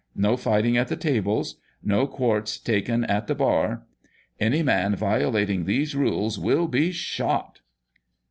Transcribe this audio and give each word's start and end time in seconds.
No 0.15 0.35
fighting 0.35 0.77
at 0.77 0.87
the 0.87 0.95
tables. 0.95 1.57
No 1.83 2.07
quartz 2.07 2.57
taken 2.57 3.03
at 3.03 3.27
the 3.27 3.35
bar. 3.35 3.85
Any 4.39 4.63
man 4.63 4.95
violating 4.95 5.65
these 5.65 5.93
rules 5.95 6.39
will 6.39 6.67
be 6.67 6.91
SHOT." 6.91 7.59